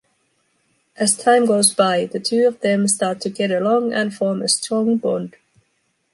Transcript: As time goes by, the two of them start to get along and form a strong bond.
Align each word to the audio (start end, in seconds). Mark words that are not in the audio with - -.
As 0.95 1.15
time 1.15 1.45
goes 1.45 1.75
by, 1.75 2.05
the 2.07 2.19
two 2.19 2.47
of 2.47 2.61
them 2.61 2.87
start 2.87 3.21
to 3.21 3.29
get 3.29 3.51
along 3.51 3.93
and 3.93 4.11
form 4.11 4.41
a 4.41 4.47
strong 4.47 4.97
bond. 4.97 5.35